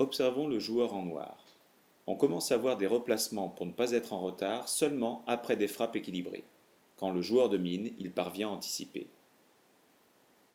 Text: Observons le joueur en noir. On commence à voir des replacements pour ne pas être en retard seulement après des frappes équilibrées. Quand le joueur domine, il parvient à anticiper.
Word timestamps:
Observons 0.00 0.48
le 0.48 0.58
joueur 0.58 0.94
en 0.94 1.02
noir. 1.02 1.36
On 2.06 2.16
commence 2.16 2.52
à 2.52 2.56
voir 2.56 2.78
des 2.78 2.86
replacements 2.86 3.50
pour 3.50 3.66
ne 3.66 3.72
pas 3.72 3.92
être 3.92 4.14
en 4.14 4.20
retard 4.20 4.66
seulement 4.66 5.22
après 5.26 5.56
des 5.56 5.68
frappes 5.68 5.94
équilibrées. 5.94 6.44
Quand 6.96 7.10
le 7.10 7.20
joueur 7.20 7.50
domine, 7.50 7.90
il 7.98 8.10
parvient 8.10 8.48
à 8.48 8.52
anticiper. 8.52 9.08